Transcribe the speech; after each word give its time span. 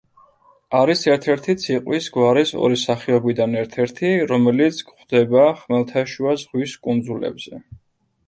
არის 0.77 1.01
ერთ-ერთი 1.15 1.53
ციყვის 1.63 2.05
გვარის 2.15 2.53
ორი 2.67 2.79
სახეობიდან 2.83 3.53
ერთ-ერთი, 3.59 4.09
რომელიც 4.31 4.79
გვხვდება 4.87 5.43
ხმელთაშუა 5.59 6.33
ზღვის 6.45 6.75
კუნძულებზე. 6.89 7.63